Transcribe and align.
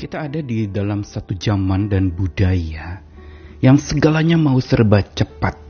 Kita 0.00 0.24
ada 0.24 0.40
di 0.40 0.64
dalam 0.64 1.04
satu 1.04 1.36
zaman 1.36 1.92
dan 1.92 2.08
budaya 2.08 3.04
yang 3.60 3.76
segalanya 3.76 4.40
mau 4.40 4.56
serba 4.56 5.04
cepat. 5.04 5.60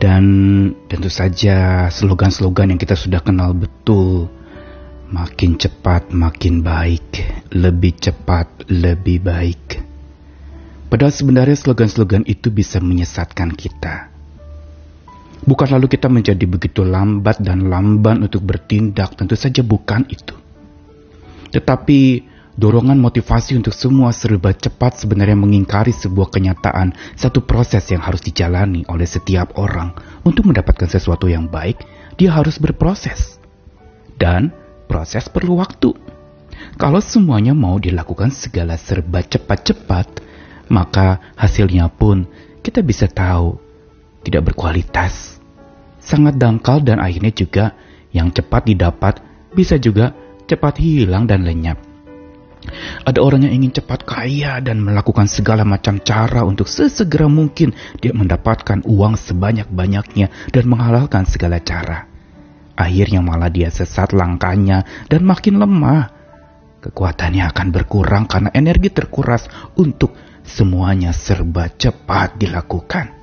Dan 0.00 0.24
tentu 0.88 1.12
saja 1.12 1.84
slogan-slogan 1.92 2.72
yang 2.72 2.80
kita 2.80 2.96
sudah 2.96 3.20
kenal 3.20 3.52
betul. 3.52 4.32
Makin 5.12 5.60
cepat, 5.60 6.08
makin 6.16 6.64
baik. 6.64 7.20
Lebih 7.52 8.00
cepat, 8.00 8.64
lebih 8.72 9.20
baik. 9.20 9.84
Padahal 10.88 11.12
sebenarnya 11.12 11.52
slogan-slogan 11.52 12.24
itu 12.24 12.48
bisa 12.48 12.80
menyesatkan 12.80 13.52
kita. 13.52 14.08
Bukan 15.44 15.68
lalu 15.68 15.92
kita 15.92 16.08
menjadi 16.08 16.48
begitu 16.48 16.80
lambat 16.80 17.44
dan 17.44 17.68
lamban 17.68 18.24
untuk 18.24 18.40
bertindak, 18.40 19.20
tentu 19.20 19.36
saja 19.36 19.60
bukan 19.60 20.08
itu. 20.08 20.32
Tetapi 21.52 22.00
dorongan 22.58 22.98
motivasi 22.98 23.54
untuk 23.54 23.70
semua 23.70 24.10
serba 24.10 24.50
cepat 24.50 24.98
sebenarnya 24.98 25.38
mengingkari 25.38 25.94
sebuah 25.94 26.34
kenyataan, 26.34 26.90
satu 27.14 27.46
proses 27.46 27.86
yang 27.88 28.02
harus 28.02 28.18
dijalani 28.18 28.82
oleh 28.90 29.06
setiap 29.06 29.54
orang. 29.54 29.94
Untuk 30.26 30.50
mendapatkan 30.50 30.90
sesuatu 30.90 31.30
yang 31.30 31.46
baik, 31.46 31.86
dia 32.18 32.34
harus 32.34 32.58
berproses. 32.58 33.38
Dan 34.18 34.50
proses 34.90 35.30
perlu 35.30 35.62
waktu. 35.62 35.94
Kalau 36.74 36.98
semuanya 36.98 37.54
mau 37.54 37.78
dilakukan 37.78 38.34
segala 38.34 38.74
serba 38.74 39.22
cepat-cepat, 39.22 40.18
maka 40.66 41.22
hasilnya 41.38 41.86
pun 41.86 42.26
kita 42.66 42.82
bisa 42.82 43.06
tahu 43.06 43.54
tidak 44.26 44.50
berkualitas. 44.52 45.38
Sangat 46.02 46.34
dangkal 46.34 46.82
dan 46.82 46.98
akhirnya 46.98 47.30
juga 47.30 47.64
yang 48.10 48.34
cepat 48.34 48.66
didapat 48.66 49.22
bisa 49.54 49.78
juga 49.78 50.10
cepat 50.50 50.82
hilang 50.82 51.28
dan 51.28 51.46
lenyap. 51.46 51.87
Ada 53.02 53.18
orang 53.20 53.44
yang 53.44 53.60
ingin 53.62 53.82
cepat 53.82 54.06
kaya 54.06 54.62
dan 54.62 54.80
melakukan 54.80 55.26
segala 55.26 55.66
macam 55.66 56.00
cara 56.00 56.46
untuk 56.46 56.70
sesegera 56.70 57.26
mungkin 57.26 57.74
dia 57.98 58.14
mendapatkan 58.14 58.86
uang 58.86 59.18
sebanyak-banyaknya 59.18 60.54
dan 60.54 60.64
menghalalkan 60.70 61.26
segala 61.26 61.58
cara. 61.60 62.06
Akhirnya 62.78 63.18
malah 63.18 63.50
dia 63.50 63.68
sesat 63.74 64.14
langkahnya 64.14 64.86
dan 65.10 65.26
makin 65.26 65.58
lemah. 65.58 66.14
Kekuatannya 66.78 67.42
akan 67.50 67.66
berkurang 67.74 68.30
karena 68.30 68.54
energi 68.54 68.94
terkuras 68.94 69.50
untuk 69.74 70.14
semuanya 70.46 71.10
serba 71.10 71.66
cepat 71.74 72.38
dilakukan 72.38 73.17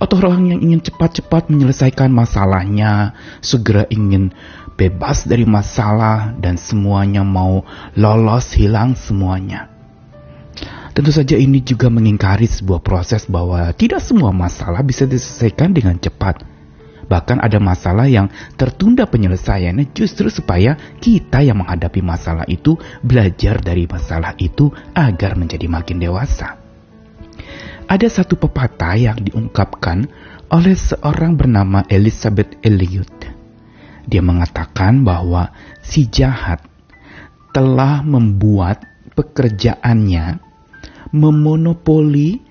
atau 0.00 0.16
orang 0.24 0.56
yang 0.56 0.60
ingin 0.64 0.80
cepat-cepat 0.80 1.52
menyelesaikan 1.52 2.08
masalahnya, 2.08 3.12
segera 3.44 3.84
ingin 3.92 4.32
bebas 4.80 5.28
dari 5.28 5.44
masalah 5.44 6.32
dan 6.40 6.56
semuanya 6.56 7.20
mau 7.20 7.68
lolos 7.92 8.56
hilang 8.56 8.96
semuanya. 8.96 9.68
Tentu 10.96 11.12
saja 11.12 11.36
ini 11.36 11.60
juga 11.60 11.92
mengingkari 11.92 12.48
sebuah 12.48 12.80
proses 12.80 13.28
bahwa 13.28 13.70
tidak 13.76 14.00
semua 14.00 14.32
masalah 14.32 14.80
bisa 14.80 15.04
diselesaikan 15.04 15.70
dengan 15.70 16.00
cepat. 16.00 16.42
Bahkan 17.06 17.42
ada 17.42 17.58
masalah 17.58 18.06
yang 18.06 18.30
tertunda 18.54 19.02
penyelesaiannya 19.06 19.90
justru 19.96 20.30
supaya 20.30 20.78
kita 21.02 21.42
yang 21.42 21.58
menghadapi 21.58 22.00
masalah 22.00 22.46
itu 22.46 22.78
belajar 23.02 23.58
dari 23.58 23.84
masalah 23.90 24.34
itu 24.38 24.70
agar 24.94 25.34
menjadi 25.34 25.66
makin 25.66 25.98
dewasa. 25.98 26.59
Ada 27.90 28.22
satu 28.22 28.38
pepatah 28.38 28.94
yang 28.94 29.18
diungkapkan 29.18 30.06
oleh 30.54 30.78
seorang 30.78 31.34
bernama 31.34 31.82
Elizabeth 31.90 32.54
Elliot 32.62 33.40
dia 34.10 34.22
mengatakan 34.24 35.06
bahwa 35.06 35.54
si 35.86 36.10
jahat 36.10 36.66
telah 37.54 38.02
membuat 38.02 38.82
pekerjaannya 39.14 40.42
memonopoli 41.14 42.42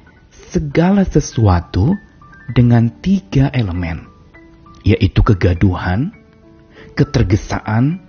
segala 0.51 1.03
sesuatu 1.03 1.99
dengan 2.55 2.87
tiga 3.03 3.51
elemen, 3.51 4.07
yaitu 4.87 5.19
kegaduhan, 5.19 6.15
ketergesaan, 6.95 7.99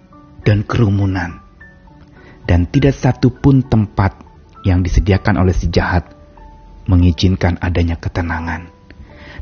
dan 0.47 0.63
kerumunan. 0.63 1.43
Dan 2.47 2.67
tidak 2.71 2.99
satu 2.99 3.31
pun 3.31 3.63
tempat 3.67 4.15
yang 4.67 4.83
disediakan 4.83 5.43
oleh 5.43 5.55
si 5.55 5.71
jahat 5.71 6.20
mengizinkan 6.91 7.63
adanya 7.63 7.95
ketenangan. 7.95 8.81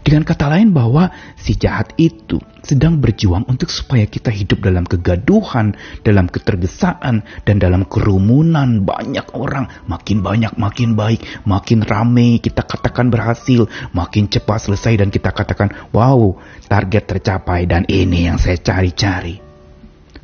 Dengan 0.04 0.22
kata 0.22 0.46
lain 0.48 0.70
bahwa 0.70 1.10
si 1.34 1.58
jahat 1.58 1.92
itu 1.98 2.38
sedang 2.62 3.00
berjuang 3.02 3.44
untuk 3.44 3.68
supaya 3.68 4.06
kita 4.06 4.30
hidup 4.30 4.62
dalam 4.62 4.86
kegaduhan, 4.86 5.74
dalam 6.06 6.30
ketergesaan, 6.30 7.26
dan 7.42 7.56
dalam 7.58 7.84
kerumunan 7.88 8.84
banyak 8.84 9.26
orang. 9.34 9.68
Makin 9.90 10.22
banyak, 10.22 10.54
makin 10.56 10.94
baik, 10.94 11.44
makin 11.44 11.82
rame, 11.82 12.38
kita 12.38 12.62
katakan 12.64 13.12
berhasil, 13.12 13.66
makin 13.92 14.30
cepat 14.30 14.70
selesai 14.70 15.02
dan 15.02 15.08
kita 15.12 15.34
katakan, 15.34 15.72
wow, 15.90 16.36
target 16.68 17.04
tercapai 17.04 17.66
dan 17.66 17.84
ini 17.88 18.28
yang 18.30 18.38
saya 18.38 18.56
cari-cari. 18.60 19.40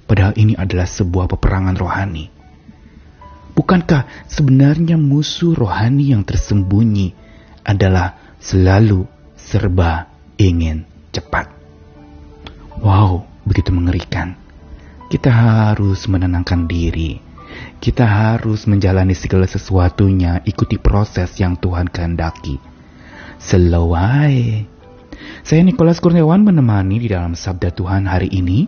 Padahal 0.05 0.37
ini 0.37 0.53
adalah 0.53 0.85
sebuah 0.85 1.29
peperangan 1.29 1.77
rohani. 1.81 2.34
Bukankah 3.55 4.27
sebenarnya 4.27 4.99
musuh 4.99 5.55
rohani 5.55 6.11
yang 6.11 6.27
tersembunyi 6.27 7.15
adalah 7.63 8.37
selalu 8.43 9.07
serba 9.39 10.11
ingin 10.37 10.83
cepat. 11.15 11.55
Wow, 12.83 13.25
begitu 13.47 13.71
mengerikan. 13.71 14.35
Kita 15.07 15.31
harus 15.31 16.11
menenangkan 16.11 16.67
diri. 16.67 17.23
Kita 17.79 18.03
harus 18.03 18.67
menjalani 18.67 19.15
segala 19.15 19.47
sesuatunya, 19.47 20.43
ikuti 20.43 20.75
proses 20.75 21.31
yang 21.39 21.55
Tuhan 21.55 21.87
kehendaki. 21.87 22.59
Slow 23.39 23.95
Saya 25.45 25.63
Nikolas 25.63 26.03
Kurniawan 26.03 26.43
menemani 26.43 26.99
di 26.99 27.09
dalam 27.13 27.39
Sabda 27.39 27.71
Tuhan 27.71 28.11
hari 28.11 28.33
ini 28.35 28.67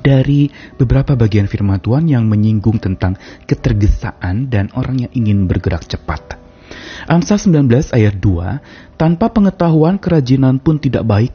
dari 0.00 0.48
beberapa 0.76 1.16
bagian 1.16 1.46
firman 1.46 1.80
Tuhan 1.80 2.08
yang 2.08 2.24
menyinggung 2.26 2.80
tentang 2.80 3.16
ketergesaan 3.44 4.48
dan 4.48 4.72
orang 4.76 5.06
yang 5.06 5.12
ingin 5.12 5.44
bergerak 5.44 5.84
cepat. 5.84 6.40
Amsal 7.08 7.40
19 7.40 7.96
ayat 7.96 8.14
2, 8.20 8.96
tanpa 9.00 9.32
pengetahuan 9.32 9.96
kerajinan 9.96 10.60
pun 10.60 10.76
tidak 10.76 11.04
baik. 11.08 11.34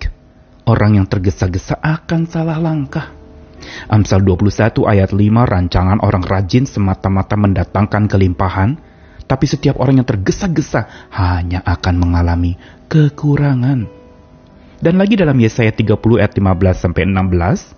Orang 0.65 0.97
yang 0.97 1.05
tergesa-gesa 1.05 1.77
akan 1.81 2.25
salah 2.25 2.57
langkah. 2.57 3.13
Amsal 3.89 4.21
21 4.21 4.85
ayat 4.85 5.13
5, 5.13 5.19
rancangan 5.45 5.99
orang 6.01 6.23
rajin 6.25 6.65
semata-mata 6.69 7.37
mendatangkan 7.37 8.09
kelimpahan, 8.09 8.77
tapi 9.25 9.45
setiap 9.49 9.81
orang 9.81 10.01
yang 10.01 10.09
tergesa-gesa 10.09 11.09
hanya 11.13 11.61
akan 11.65 11.95
mengalami 11.97 12.57
kekurangan. 12.89 13.89
Dan 14.81 15.01
lagi 15.01 15.17
dalam 15.17 15.37
Yesaya 15.41 15.73
30 15.73 16.21
ayat 16.21 16.33
15 16.37 16.77
sampai 16.77 17.09
16, 17.09 17.73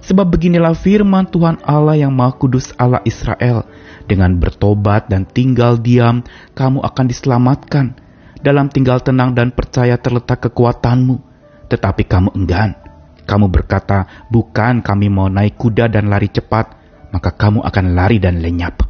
sebab 0.00 0.32
beginilah 0.32 0.72
firman 0.72 1.28
Tuhan 1.28 1.60
Allah 1.64 1.96
yang 2.00 2.12
Maha 2.12 2.36
Kudus 2.36 2.72
Allah 2.80 3.04
Israel, 3.04 3.68
dengan 4.10 4.34
bertobat 4.42 5.06
dan 5.06 5.22
tinggal 5.22 5.78
diam, 5.78 6.26
kamu 6.58 6.82
akan 6.82 7.06
diselamatkan. 7.06 7.86
Dalam 8.40 8.72
tinggal 8.72 8.98
tenang 9.04 9.36
dan 9.36 9.52
percaya 9.52 10.00
terletak 10.00 10.50
kekuatanmu. 10.50 11.20
Tetapi 11.70 12.02
kamu 12.08 12.34
enggan. 12.34 12.74
Kamu 13.22 13.46
berkata, 13.46 14.26
bukan 14.26 14.82
kami 14.82 15.06
mau 15.06 15.30
naik 15.30 15.54
kuda 15.54 15.86
dan 15.86 16.10
lari 16.10 16.26
cepat, 16.26 16.74
maka 17.14 17.30
kamu 17.30 17.62
akan 17.62 17.86
lari 17.94 18.18
dan 18.18 18.42
lenyap. 18.42 18.82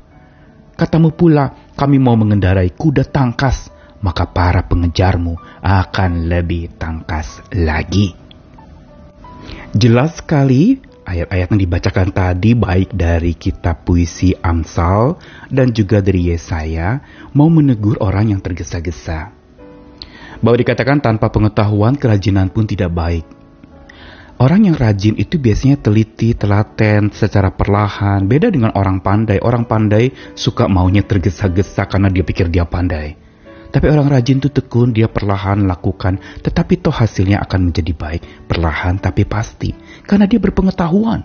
Katamu 0.80 1.12
pula, 1.12 1.52
kami 1.76 2.00
mau 2.00 2.16
mengendarai 2.16 2.72
kuda 2.72 3.04
tangkas, 3.04 3.68
maka 4.00 4.24
para 4.24 4.64
pengejarmu 4.64 5.36
akan 5.60 6.32
lebih 6.32 6.72
tangkas 6.80 7.44
lagi. 7.52 8.16
Jelas 9.76 10.24
sekali 10.24 10.80
ayat-ayat 11.04 11.52
yang 11.52 11.60
dibacakan 11.62 12.08
tadi 12.12 12.52
baik 12.52 12.94
dari 12.94 13.32
kitab 13.36 13.84
puisi 13.84 14.36
Amsal 14.36 15.16
dan 15.48 15.72
juga 15.72 16.04
dari 16.04 16.32
Yesaya 16.32 17.00
mau 17.36 17.48
menegur 17.48 17.96
orang 18.00 18.32
yang 18.34 18.40
tergesa-gesa. 18.40 19.32
Bahwa 20.40 20.56
dikatakan 20.56 21.04
tanpa 21.04 21.28
pengetahuan 21.28 21.96
kerajinan 22.00 22.48
pun 22.48 22.64
tidak 22.64 22.92
baik. 22.92 23.24
Orang 24.40 24.64
yang 24.64 24.72
rajin 24.72 25.20
itu 25.20 25.36
biasanya 25.36 25.76
teliti, 25.76 26.32
telaten, 26.32 27.12
secara 27.12 27.52
perlahan. 27.52 28.24
Beda 28.24 28.48
dengan 28.48 28.72
orang 28.72 29.04
pandai. 29.04 29.36
Orang 29.36 29.68
pandai 29.68 30.16
suka 30.32 30.64
maunya 30.64 31.04
tergesa-gesa 31.04 31.84
karena 31.84 32.08
dia 32.08 32.24
pikir 32.24 32.48
dia 32.48 32.64
pandai. 32.64 33.29
Tapi 33.70 33.86
orang 33.86 34.10
rajin 34.10 34.42
itu 34.42 34.50
tekun, 34.50 34.90
dia 34.90 35.06
perlahan 35.06 35.62
lakukan, 35.70 36.18
tetapi 36.42 36.82
toh 36.82 36.90
hasilnya 36.90 37.38
akan 37.46 37.70
menjadi 37.70 37.94
baik, 37.94 38.50
perlahan 38.50 38.98
tapi 38.98 39.22
pasti, 39.22 39.70
karena 40.02 40.26
dia 40.26 40.42
berpengetahuan. 40.42 41.22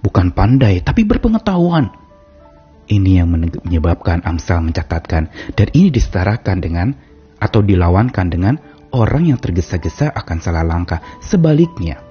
Bukan 0.00 0.32
pandai, 0.32 0.80
tapi 0.80 1.04
berpengetahuan. 1.04 1.92
Ini 2.88 3.20
yang 3.20 3.28
menyebabkan 3.68 4.24
Amsal 4.24 4.64
mencatatkan, 4.64 5.28
dan 5.52 5.66
ini 5.76 5.92
disetarakan 5.92 6.56
dengan, 6.64 6.88
atau 7.36 7.60
dilawankan 7.60 8.32
dengan, 8.32 8.56
orang 8.96 9.28
yang 9.28 9.36
tergesa-gesa 9.36 10.08
akan 10.16 10.40
salah 10.40 10.64
langkah. 10.64 11.04
Sebaliknya, 11.20 12.08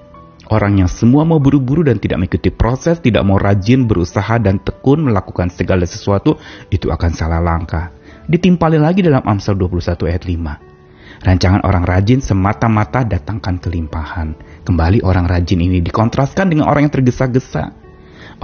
Orang 0.48 0.80
yang 0.80 0.88
semua 0.88 1.28
mau 1.28 1.36
buru-buru 1.36 1.84
dan 1.84 2.00
tidak 2.00 2.24
mengikuti 2.24 2.48
proses, 2.48 3.04
tidak 3.04 3.20
mau 3.20 3.36
rajin 3.36 3.84
berusaha 3.84 4.40
dan 4.40 4.56
tekun 4.56 5.04
melakukan 5.04 5.52
segala 5.52 5.84
sesuatu, 5.84 6.40
itu 6.72 6.88
akan 6.88 7.12
salah 7.12 7.36
langkah. 7.36 7.92
Ditimpali 8.28 8.76
lagi 8.76 9.00
dalam 9.00 9.24
Amsal 9.24 9.56
21 9.56 10.04
ayat 10.04 10.28
5. 10.28 11.24
Rancangan 11.24 11.64
orang 11.64 11.80
rajin 11.88 12.20
semata-mata 12.20 13.00
datangkan 13.00 13.56
kelimpahan. 13.56 14.36
Kembali 14.68 15.00
orang 15.00 15.24
rajin 15.24 15.64
ini 15.64 15.80
dikontraskan 15.80 16.52
dengan 16.52 16.68
orang 16.68 16.84
yang 16.84 16.92
tergesa-gesa. 16.92 17.72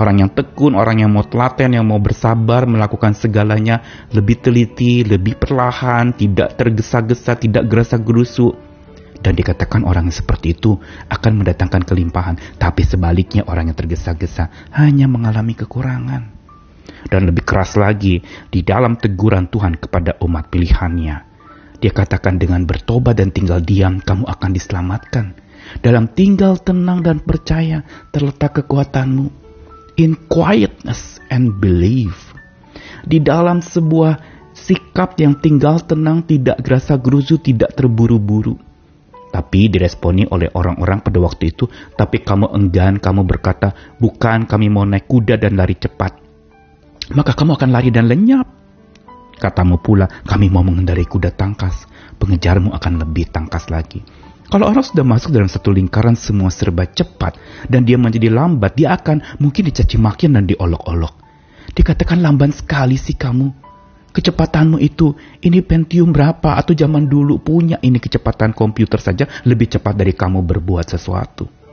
Orang 0.01 0.25
yang 0.25 0.33
tekun, 0.33 0.73
orang 0.73 1.05
yang 1.05 1.13
mau 1.13 1.21
telaten, 1.29 1.77
yang 1.77 1.85
mau 1.85 2.01
bersabar 2.01 2.65
melakukan 2.65 3.13
segalanya 3.13 4.09
lebih 4.09 4.41
teliti, 4.41 5.05
lebih 5.05 5.37
perlahan, 5.37 6.17
tidak 6.17 6.57
tergesa-gesa, 6.57 7.37
tidak 7.37 7.69
gerasa-gerusu 7.69 8.57
dan 9.21 9.37
dikatakan 9.37 9.85
orang 9.85 10.09
yang 10.09 10.17
seperti 10.17 10.57
itu 10.57 10.81
akan 11.13 11.45
mendatangkan 11.45 11.85
kelimpahan, 11.85 12.41
tapi 12.57 12.89
sebaliknya 12.89 13.45
orang 13.45 13.69
yang 13.69 13.77
tergesa-gesa 13.77 14.49
hanya 14.73 15.05
mengalami 15.13 15.53
kekurangan. 15.53 16.44
Dan 17.09 17.29
lebih 17.29 17.45
keras 17.45 17.77
lagi, 17.77 18.21
di 18.49 18.61
dalam 18.65 18.97
teguran 18.97 19.49
Tuhan 19.49 19.77
kepada 19.77 20.17
umat 20.25 20.49
pilihannya, 20.49 21.17
dia 21.85 21.93
katakan 21.93 22.41
dengan 22.41 22.65
bertobat 22.65 23.21
dan 23.21 23.29
tinggal 23.29 23.61
diam, 23.61 24.01
kamu 24.01 24.25
akan 24.25 24.51
diselamatkan. 24.57 25.37
Dalam 25.85 26.09
tinggal 26.13 26.57
tenang 26.61 27.05
dan 27.05 27.21
percaya 27.21 27.85
terletak 28.09 28.65
kekuatanmu. 28.65 29.45
In 29.95 30.19
quietness 30.27 31.23
and 31.31 31.61
believe. 31.63 32.19
Di 33.07 33.23
dalam 33.23 33.63
sebuah 33.63 34.19
sikap 34.51 35.15
yang 35.23 35.39
tinggal 35.39 35.79
tenang, 35.87 36.27
tidak 36.27 36.59
gerasa 36.65 36.99
gerusu, 36.99 37.39
tidak 37.39 37.77
terburu-buru 37.79 38.59
tapi 39.35 39.67
diresponi 39.67 40.31
oleh 40.31 40.47
orang-orang 40.55 41.03
pada 41.03 41.19
waktu 41.19 41.51
itu, 41.51 41.67
tapi 41.99 42.23
kamu 42.23 42.55
enggan, 42.55 43.03
kamu 43.03 43.27
berkata, 43.27 43.75
bukan 43.99 44.47
kami 44.47 44.71
mau 44.71 44.87
naik 44.87 45.11
kuda 45.11 45.35
dan 45.43 45.59
lari 45.59 45.75
cepat. 45.75 46.24
Maka 47.13 47.37
kamu 47.37 47.61
akan 47.61 47.69
lari 47.69 47.93
dan 47.93 48.09
lenyap. 48.09 48.49
Katamu 49.37 49.77
pula, 49.83 50.09
kami 50.25 50.49
mau 50.49 50.65
mengendarai 50.65 51.05
kuda 51.05 51.37
tangkas. 51.37 51.85
Pengejarmu 52.17 52.73
akan 52.73 53.05
lebih 53.05 53.29
tangkas 53.29 53.69
lagi. 53.69 54.01
Kalau 54.49 54.71
orang 54.71 54.85
sudah 54.85 55.05
masuk 55.05 55.35
dalam 55.35 55.51
satu 55.51 55.75
lingkaran 55.75 56.15
semua 56.15 56.53
serba 56.53 56.87
cepat 56.87 57.37
dan 57.67 57.83
dia 57.83 57.99
menjadi 57.99 58.31
lambat, 58.31 58.77
dia 58.77 58.95
akan 58.95 59.41
mungkin 59.43 59.67
dicaci 59.67 59.97
makian 59.99 60.37
dan 60.39 60.47
diolok-olok. 60.47 61.17
Dikatakan 61.75 62.23
lamban 62.23 62.55
sekali 62.55 62.95
sih 62.95 63.19
kamu 63.19 63.65
kecepatanmu 64.15 64.79
itu, 64.79 65.11
ini 65.43 65.59
Pentium 65.59 66.15
berapa 66.15 66.55
atau 66.55 66.71
zaman 66.71 67.11
dulu 67.11 67.43
punya 67.43 67.83
ini 67.83 67.99
kecepatan 67.99 68.55
komputer 68.55 69.03
saja 69.03 69.27
lebih 69.43 69.75
cepat 69.75 69.99
dari 69.99 70.15
kamu 70.15 70.47
berbuat 70.47 70.87
sesuatu. 70.87 71.64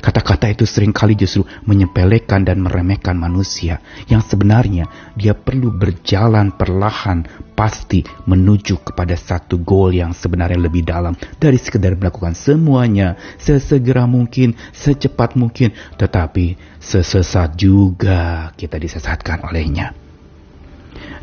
Kata-kata 0.00 0.48
itu 0.52 0.64
sering 0.64 0.94
kali 0.94 1.16
justru 1.16 1.44
menyepelekan 1.68 2.46
dan 2.46 2.62
meremehkan 2.64 3.16
manusia 3.16 3.80
yang 4.08 4.24
sebenarnya 4.24 4.88
dia 5.16 5.36
perlu 5.36 5.72
berjalan 5.74 6.54
perlahan 6.54 7.26
pasti 7.52 8.00
menuju 8.24 8.80
kepada 8.80 9.12
satu 9.18 9.60
goal 9.60 9.92
yang 9.92 10.16
sebenarnya 10.16 10.56
lebih 10.56 10.86
dalam 10.86 11.12
dari 11.36 11.60
sekedar 11.60 11.96
melakukan 11.96 12.32
semuanya 12.32 13.16
sesegera 13.36 14.08
mungkin, 14.08 14.56
secepat 14.72 15.36
mungkin, 15.36 15.76
tetapi 16.00 16.56
sesesat 16.80 17.56
juga 17.56 18.50
kita 18.56 18.80
disesatkan 18.80 19.44
olehnya. 19.44 19.92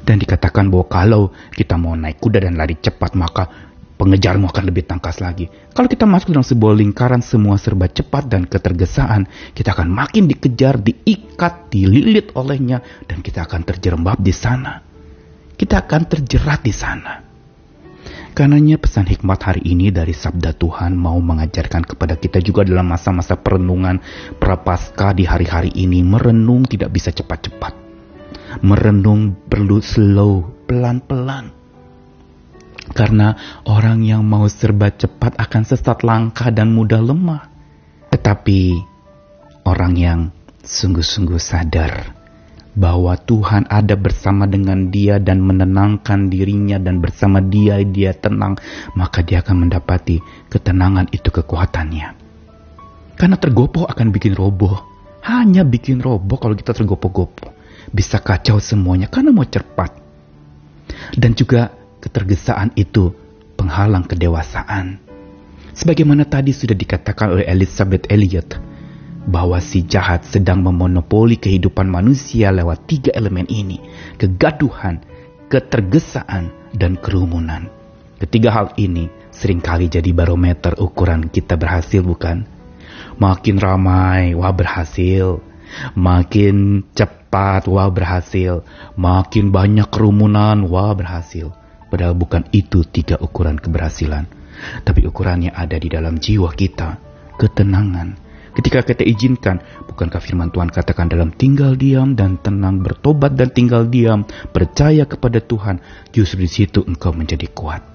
Dan 0.07 0.23
dikatakan 0.23 0.71
bahwa 0.71 0.87
kalau 0.87 1.23
kita 1.51 1.75
mau 1.75 1.91
naik 1.91 2.23
kuda 2.23 2.39
dan 2.39 2.55
lari 2.55 2.79
cepat, 2.79 3.11
maka 3.19 3.67
pengejarmu 3.97 4.47
akan 4.47 4.63
lebih 4.69 4.85
tangkas 4.85 5.19
lagi. 5.19 5.49
Kalau 5.73 5.89
kita 5.89 6.05
masuk 6.05 6.31
dalam 6.31 6.45
sebuah 6.45 6.73
lingkaran 6.77 7.25
semua 7.25 7.57
serba 7.57 7.89
cepat 7.89 8.29
dan 8.29 8.45
ketergesaan, 8.45 9.25
kita 9.57 9.73
akan 9.73 9.89
makin 9.89 10.29
dikejar, 10.29 10.77
diikat, 10.79 11.73
dililit 11.73 12.31
olehnya, 12.37 12.85
dan 13.09 13.25
kita 13.25 13.43
akan 13.43 13.65
terjerembab 13.65 14.21
di 14.21 14.31
sana. 14.31 14.85
Kita 15.57 15.81
akan 15.83 16.01
terjerat 16.05 16.61
di 16.61 16.73
sana. 16.73 17.25
Karenanya 18.37 18.77
pesan 18.77 19.09
hikmat 19.09 19.41
hari 19.41 19.65
ini 19.65 19.89
dari 19.89 20.13
sabda 20.13 20.53
Tuhan 20.53 20.93
mau 20.93 21.17
mengajarkan 21.17 21.81
kepada 21.81 22.13
kita 22.21 22.37
juga 22.37 22.61
dalam 22.61 22.85
masa-masa 22.85 23.33
perenungan 23.33 23.97
prapaskah 24.37 25.17
di 25.17 25.25
hari-hari 25.25 25.73
ini 25.73 26.05
merenung 26.05 26.69
tidak 26.69 26.93
bisa 26.93 27.09
cepat-cepat 27.09 27.87
merenung 28.61 29.35
perlu 29.47 29.83
slow, 29.83 30.65
pelan-pelan. 30.65 31.56
Karena 32.97 33.61
orang 33.69 34.01
yang 34.01 34.25
mau 34.25 34.49
serba 34.49 34.89
cepat 34.89 35.37
akan 35.37 35.61
sesat 35.69 36.01
langkah 36.01 36.49
dan 36.49 36.73
mudah 36.73 36.97
lemah. 36.97 37.45
Tetapi 38.09 38.81
orang 39.69 39.93
yang 39.93 40.19
sungguh-sungguh 40.65 41.37
sadar 41.37 42.17
bahwa 42.73 43.13
Tuhan 43.21 43.69
ada 43.69 43.93
bersama 43.93 44.49
dengan 44.49 44.89
dia 44.89 45.21
dan 45.21 45.45
menenangkan 45.45 46.25
dirinya 46.33 46.81
dan 46.81 46.97
bersama 46.97 47.37
dia 47.37 47.77
dia 47.85 48.17
tenang, 48.17 48.57
maka 48.97 49.21
dia 49.21 49.45
akan 49.45 49.69
mendapati 49.69 50.17
ketenangan 50.49 51.13
itu 51.13 51.29
kekuatannya. 51.29 52.17
Karena 53.13 53.37
tergopoh 53.37 53.85
akan 53.85 54.09
bikin 54.09 54.33
roboh. 54.33 54.73
Hanya 55.21 55.61
bikin 55.61 56.01
roboh 56.01 56.41
kalau 56.41 56.57
kita 56.57 56.73
tergopoh-gopoh 56.73 57.53
bisa 57.93 58.17
kacau 58.21 58.57
semuanya 58.57 59.05
karena 59.05 59.29
mau 59.29 59.45
cepat. 59.45 59.93
Dan 61.13 61.37
juga 61.37 61.76
ketergesaan 61.99 62.73
itu 62.77 63.13
penghalang 63.57 64.05
kedewasaan. 64.05 65.01
Sebagaimana 65.77 66.25
tadi 66.25 66.53
sudah 66.53 66.73
dikatakan 66.73 67.37
oleh 67.37 67.45
Elizabeth 67.45 68.09
Elliot, 68.09 68.57
bahwa 69.27 69.59
si 69.59 69.83
jahat 69.83 70.23
sedang 70.23 70.63
memonopoli 70.63 71.35
kehidupan 71.35 71.91
manusia 71.91 72.49
lewat 72.49 72.87
tiga 72.87 73.11
elemen 73.11 73.45
ini, 73.51 73.83
kegaduhan, 74.15 75.03
ketergesaan, 75.51 76.49
dan 76.71 76.95
kerumunan. 76.95 77.67
Ketiga 78.17 78.49
hal 78.49 78.67
ini 78.79 79.11
sering 79.29 79.61
kali 79.61 79.91
jadi 79.91 80.09
barometer 80.15 80.79
ukuran 80.79 81.29
kita 81.29 81.59
berhasil 81.59 82.01
bukan? 82.01 82.47
Makin 83.19 83.61
ramai, 83.61 84.33
wah 84.33 84.55
berhasil. 84.55 85.43
Makin 85.93 86.87
cepat, 86.95 87.67
wah 87.69 87.91
berhasil. 87.91 88.63
Makin 88.95 89.51
banyak 89.53 89.91
kerumunan, 89.91 90.65
wah 90.65 90.95
berhasil. 90.95 91.53
Padahal 91.87 92.15
bukan 92.15 92.47
itu 92.51 92.83
tiga 92.87 93.15
ukuran 93.19 93.59
keberhasilan. 93.59 94.27
Tapi 94.83 95.05
ukurannya 95.05 95.53
ada 95.53 95.77
di 95.77 95.87
dalam 95.87 96.19
jiwa 96.19 96.51
kita. 96.51 96.99
Ketenangan. 97.37 98.27
Ketika 98.57 98.81
kita 98.81 99.05
izinkan, 99.05 99.61
bukankah 99.85 100.17
firman 100.17 100.49
Tuhan 100.49 100.73
katakan 100.73 101.05
dalam 101.05 101.29
tinggal 101.29 101.77
diam 101.77 102.17
dan 102.17 102.41
tenang, 102.41 102.81
bertobat 102.81 103.37
dan 103.37 103.53
tinggal 103.53 103.85
diam, 103.85 104.25
percaya 104.49 105.05
kepada 105.05 105.37
Tuhan, 105.37 105.77
justru 106.09 106.41
di 106.41 106.49
situ 106.49 106.81
engkau 106.81 107.13
menjadi 107.13 107.45
kuat. 107.53 107.85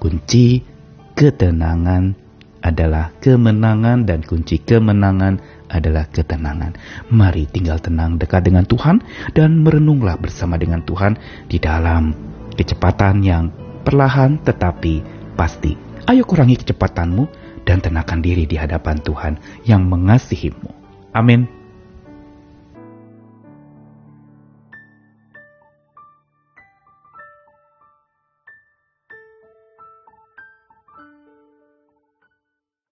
Kunci 0.00 0.64
ketenangan 1.12 2.16
adalah 2.64 3.12
kemenangan 3.20 4.08
dan 4.08 4.24
kunci 4.24 4.64
kemenangan 4.64 5.36
adalah 5.68 6.08
ketenangan. 6.08 6.76
Mari 7.12 7.48
tinggal 7.52 7.80
tenang 7.84 8.16
dekat 8.16 8.48
dengan 8.48 8.64
Tuhan 8.64 9.04
dan 9.36 9.60
merenunglah 9.60 10.16
bersama 10.16 10.56
dengan 10.56 10.80
Tuhan 10.80 11.20
di 11.44 11.60
dalam 11.60 12.16
kecepatan 12.60 13.24
yang 13.24 13.48
perlahan 13.88 14.36
tetapi 14.44 15.00
pasti. 15.32 15.72
Ayo 16.04 16.28
kurangi 16.28 16.60
kecepatanmu 16.60 17.24
dan 17.64 17.80
tenangkan 17.80 18.20
diri 18.20 18.44
di 18.44 18.60
hadapan 18.60 19.00
Tuhan 19.00 19.40
yang 19.64 19.88
mengasihimu. 19.88 20.68
Amin. 21.16 21.59